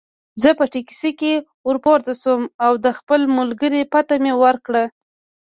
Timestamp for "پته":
3.91-4.15